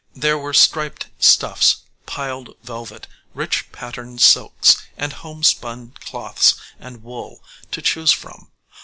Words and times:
}]There 0.15 0.39
were 0.39 0.51
striped 0.51 1.09
stuffs, 1.19 1.83
piled 2.07 2.55
velvet, 2.63 3.05
rich 3.35 3.71
patterned 3.71 4.19
silks, 4.19 4.77
and 4.97 5.13
homespun 5.13 5.93
cloths 5.99 6.55
and 6.79 7.03
wool 7.03 7.43
to 7.69 7.83
choose 7.83 8.11
from. 8.11 8.49